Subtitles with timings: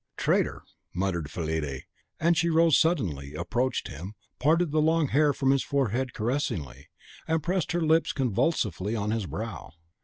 [0.17, 0.63] "Traitor!"
[0.95, 1.83] muttered Fillide;
[2.19, 6.87] and she rose suddenly, approached him, parted the long hair from his forehead caressingly,
[7.27, 9.73] and pressed her lips convulsively on his brow.